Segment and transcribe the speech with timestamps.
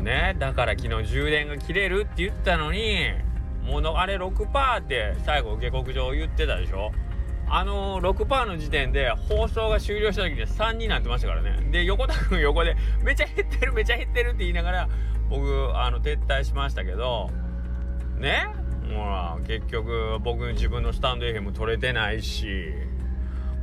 [0.00, 0.36] ね。
[0.38, 3.10] だから昨日充電が切れるって言ったのに
[3.64, 6.92] もうあれ6%って最後下克上言ってたでしょ。
[7.50, 11.70] あの、6%の時点で放送が終了した時に3になってましたからね。
[11.70, 14.88] で横田君横でめちゃ減ってるめちゃ減ってるって言いながら
[15.30, 15.44] 僕
[15.74, 17.30] あの撤退しましたけど
[18.18, 18.48] ね？
[18.90, 22.72] ほら結局僕自分のスタンド FM 取れてないし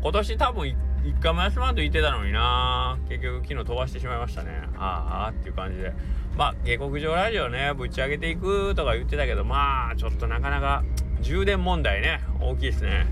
[0.02, 2.98] 今年多分一回も休まんと言ってたのにな。
[3.08, 4.50] 結局昨日飛ばしてしまいましたね。
[4.76, 5.94] ああっていう感じで。
[6.36, 10.84] まあ下克上ラジオねぶち上げていくとか言ってたけどまあちょっとなかなか
[11.22, 12.22] 充電問題ね。
[12.41, 13.05] 大きいですね。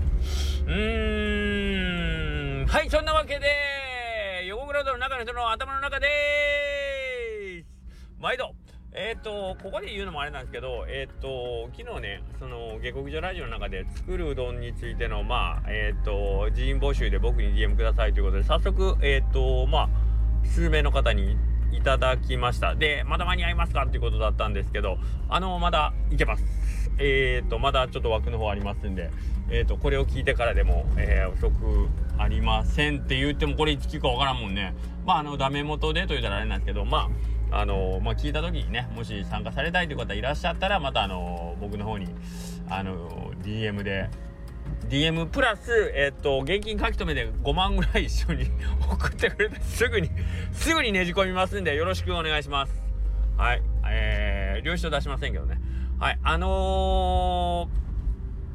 [0.66, 2.66] うーん。
[2.66, 8.10] はいそんなわけで横グラドの中の人の頭の中でーす。
[8.18, 8.56] 毎度。
[8.96, 21.36] えっ、ー、と、ここで言うのもあれなんですけど、えっ、ー、と、昨日ね、その、下克上ラジオの中で作るうどんについての、まあ、えっ、ー、と、人員募集で僕に DM くださいということで、早速、えっ、と、まあ、数名の方に
[21.72, 22.76] いただきました。
[22.76, 26.44] で、まだ間に合いますかっていうことだったんですけど、あの、まだいけます。
[26.98, 29.10] えっ、と、まだちょっと枠の方ありますんで、
[29.50, 34.72] えっ、と、これを聞いてからでも、え遅くありませんって言っても、これいつ聞くかわからんもんね。
[35.04, 42.08] まあ、あの、ダメ元でと言ったらあれなんですけど、まあ、あのまあ、聞いた時にねもし参加されたいという方いらっしゃったらまたあの僕の方に
[42.68, 44.10] あの DM で
[44.88, 48.46] DM プラス、えっ、と、現金書き留めで5万ぐらい一緒に
[48.90, 50.10] 送ってくれてすぐに
[50.52, 52.82] すぐにねじ込みますんでよろしくお願いします。
[53.36, 53.62] はい。
[53.88, 55.60] えー、領収書出しませんけどね。
[55.98, 56.18] はい。
[56.22, 57.68] あの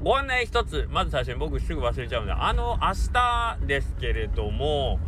[0.01, 4.99] ー、ご案内一つ、まず最初に僕すぐ忘れちゃうんで、あの、明日ですけれども、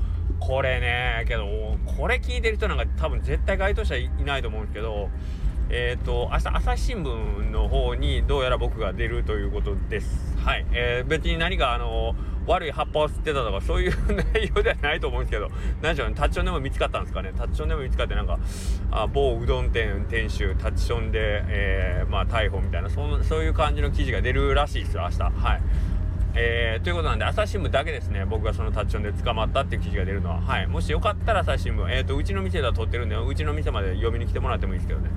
[0.41, 1.45] これねけど
[1.85, 5.09] これ聞いてる人なんか多分絶対該当者いないと思うんですけど
[5.69, 10.35] えっ、ー、と明日朝日新聞の方にどうやら僕が出るということです。
[10.37, 12.15] はい、えー、別に何かあの
[12.47, 13.93] 悪い葉っぱを吸ってたとかそういう
[14.33, 15.49] 内容ではないと思うんですけど
[15.83, 17.31] 何でしょうねタッチションでも見つかったんですかね。
[17.37, 18.39] タッチションでも見つかってなんか
[18.89, 25.23] あ某うどん店店主タッチションで、えー、まあ逮捕みたいなそそういう感じの記事が出るらしいですよ明日。
[25.23, 25.61] はい。
[26.33, 28.25] えー、ということなんで朝日新聞だけですね。
[28.25, 30.39] 僕がそのタッチションで捕まったっていう記事が出るのは。
[30.39, 30.67] はい。
[30.67, 35.09] もしよかったら朝日新聞えっ、ー、とうちの店では撮ってるんでうちの店まで読みに来てもらってもいいですけどね。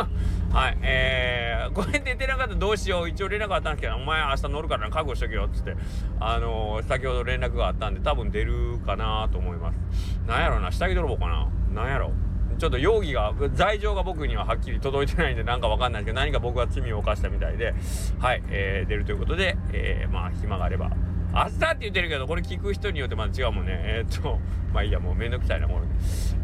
[0.52, 0.78] はい。
[0.82, 3.08] えー、これ出てなかったらどうしよう。
[3.08, 5.74] 一応連絡あったんですけどお前明日乗るからな覚悟しとけよつって。
[6.20, 10.20] あのー、先ほど連絡があったんで多分出るかなと思います。
[10.26, 10.70] なんやろな。
[10.70, 11.48] 下着泥棒かな。
[11.82, 12.12] なんやろ
[12.58, 17.74] ちょっと容疑が罪状が僕にははっきり届いてないんでなんかわかんないですけど何か僕は罪を犯したみたいで
[18.18, 20.90] はい、えー、出るということで、えー、まあ暇があれば
[21.32, 23.72] 明日って言ってるけどこれ聞く人によってまた違うもんね。
[23.72, 24.38] えー、っと
[24.72, 25.80] まあいいやもうめんどくさいなこれ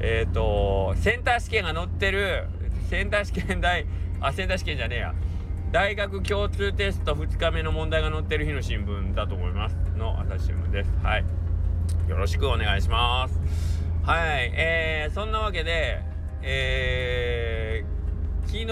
[0.01, 2.45] えー、っとセンター試験が載ってる。
[2.91, 3.87] センター試験大
[4.21, 5.15] あセンター試験じゃねえや。
[5.73, 10.93] 大学共通テスト2日目の問題が載ってる日の新聞だと思いますの朝日新聞です。
[11.03, 11.25] はい。
[12.09, 13.84] よろしくお願いします。
[14.07, 16.03] はい、えー、そんなわけで、
[16.43, 18.67] えー、昨日、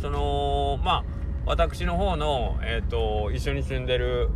[0.00, 1.04] その、まあ、
[1.44, 4.30] 私の方の、えっ、ー、と、一緒に住んでる、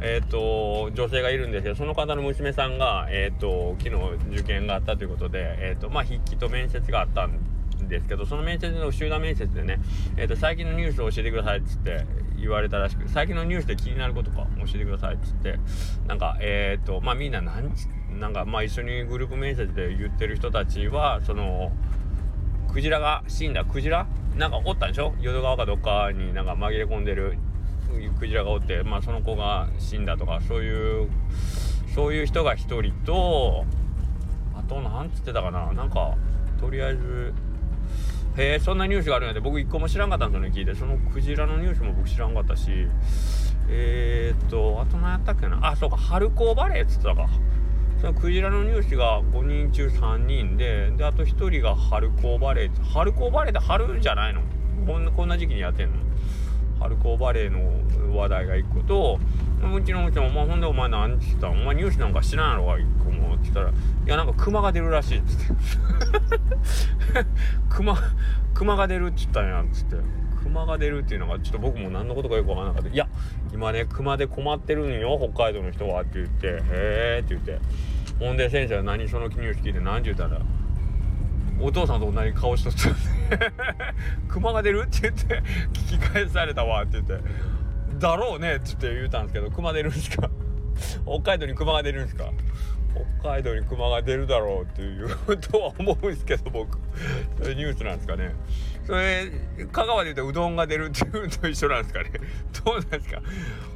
[0.00, 7.38] えっ、ー、と、女性がいるんですけど、その方の娘さんが、えっ、ー、と、昨日受験があったということで、えっ、と、まあ、筆記と面接があったん
[7.86, 9.78] ですけど、その面接の集団面接でね、
[10.16, 12.04] えっ、と、最近のニュースを教えてくださいっつって
[12.42, 15.58] 言われたらしく、最近のニュースで気になることか教えてくださいっつって、
[16.06, 17.72] なんか、えっ、と、まあ、みんな何、
[18.20, 21.72] なんかまあ一緒にグループ面接で言ってる人たちはその
[22.70, 24.06] クジラが死んだクジラ？
[24.36, 25.14] なんかおったんでしょ？
[25.20, 27.38] 淀川かどっかになんか紛れ込んでる
[28.20, 31.08] クジラがおってまあその子が死んだとかそういう
[31.94, 33.64] そういう人が1人と
[34.54, 35.72] あと何つってたかな？
[35.72, 36.14] なんか
[36.60, 37.32] とりあえず
[38.36, 40.74] へえそんなニュースがあるんやで僕一個も知らんかったんですよね聞いて。
[40.74, 42.70] そのクジラのニュースも僕知らんかったし。
[43.68, 45.58] えー、っとあと何やったっけな。
[45.62, 45.96] あそうか。
[45.96, 47.28] 春高バレーっつってたか。
[48.00, 54.42] そのクジラのニュースが5人中3人でであと1人が春高バレー春高バレーって春じゃないの？
[55.12, 55.96] こんな時期にやってんの？
[56.80, 59.18] 春高バレーの話題が1個と
[59.74, 62.66] うちのうちも、まあ、ほんでお前何って言った「お前乳歯なんか知らんやろ？
[62.66, 63.72] が1個も」って言ったら「い
[64.06, 65.54] やなんかクマが出るらしい」っつって
[67.70, 67.96] 「クマ
[68.54, 69.96] クマが出る」っつったんやっつって。
[70.42, 72.88] 熊が出るっていうのがちょっと僕も何のことかよくわからなかった。
[72.88, 73.06] いや
[73.54, 76.48] 今ね熊で困ってるんよ北海道の人はって言って。
[76.48, 77.60] へえって言って。
[78.18, 80.40] ほんで先生は何そのニュース聞いて何て言ったら
[81.60, 83.52] お父さんと同じ顔しとった
[84.28, 87.18] 熊が出るって言って聞き返されたわって言って。
[87.98, 90.28] だろうねって言って言うたんですけど熊出るんですか？
[91.06, 92.32] 北海道に熊が出るんですか？
[93.22, 96.78] 北海道に熊が出るだろうっていうとは思うんですけど僕。
[97.40, 98.34] それニュースなんですかね？
[98.86, 99.30] それ
[99.70, 102.10] 香川で言うとうどんが出るっていうのと一緒なんですかね。
[102.64, 103.22] どうなんですか？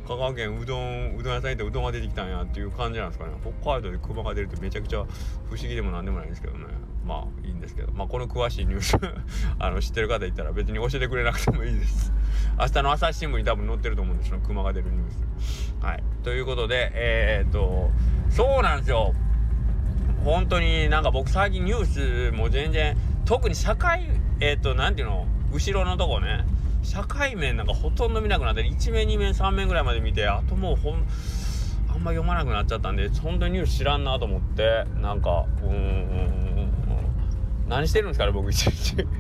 [0.09, 3.33] 香川県うどんうどん屋さん行ってうどんが出てきたんやっていう感じなんですかね。
[3.63, 5.05] 北海道で熊が出るってめちゃくちゃ
[5.49, 6.65] 不思議でもなんでもないんですけどね。
[7.05, 7.93] まあいいんですけど。
[7.93, 8.97] まあこの詳しいニュース
[9.61, 12.13] あの知ってる方いたら別に教えてくれなくてもいいです。
[12.59, 15.85] 明日の朝日新聞に多分載ってると思うんですよ熊が出るニュース。
[15.85, 16.03] はい。
[16.25, 17.91] ということでえー、っと
[18.31, 19.15] そうなんですよ。
[20.25, 24.09] 本当になんか僕最近ニュースも全然特に社会
[24.41, 25.27] えー、っと何ていうの？
[25.53, 26.45] 後ろのとこね。
[26.83, 31.05] 社会面なんかほとんど見なくなって1面2面3面ぐらいまで見てあともうほん
[31.89, 36.47] あんま読まなくなっちゃったんで本当にニュース知らんなと思ってなんかうんうん
[37.69, 39.05] 何してるんですかね僕一日。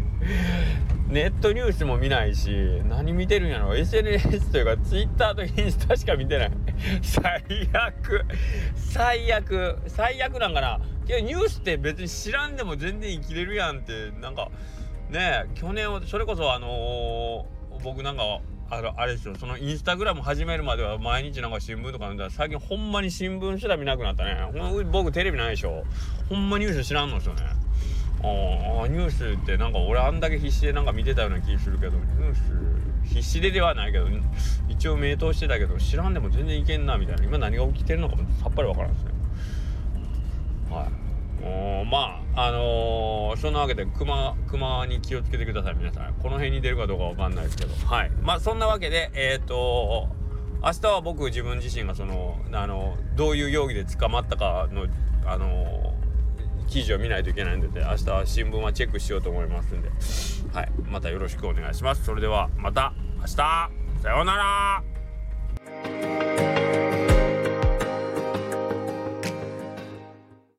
[1.09, 3.75] ネットニュースも見ないし何見てるんやろ。
[3.75, 6.53] SNS というか Twitter とインスタしか見てない。
[7.03, 7.43] 最
[7.73, 8.25] 悪。
[8.75, 9.79] 最悪。
[9.89, 10.81] 最悪なんかな。
[11.07, 14.51] けどニュースって別に知らんでも全然生きれるやんってなんか
[15.11, 24.37] ねえ去年はそれこそあのー、僕なんかあのあれですよそのインスタグラム始めるまでは毎日なんか新聞とか読んだら最近ほんまに新聞すら見なくなったね。
[24.91, 25.85] 僕テレビないでしょ。
[26.29, 27.43] ほんまニュース知らんのですよね。
[28.23, 32.41] ああニュースってなんか俺あんだけ必死でなんか見てたような気するけどニュース
[33.15, 34.07] 必死でではないけど
[34.69, 37.25] 一応名答してたけど知らんでも全然いけんなみたいな。
[37.25, 39.13] 今何が起きてるのかもさっぱりわからんですね。
[40.77, 40.89] はい。
[41.91, 46.15] まああのー、そんなわけで熊熊に気をつけてください皆さん。
[46.15, 47.75] この辺に出るかどうかわかんないですけど。
[47.87, 48.11] はい。
[48.23, 50.09] まあそんなわけでえっ、ー、と
[50.63, 54.87] 明日は僕自分自身がそのあのどういう容疑で捕まったかの
[55.25, 55.95] あの
[56.69, 59.91] 記事を見ないといけないので明日は新聞はチェックしようと思いますんで。
[60.53, 60.71] はい。
[60.91, 62.05] またよろしくお願いします。
[62.05, 63.37] それではまた明日。
[63.37, 63.71] さ
[64.11, 66.56] ようなら。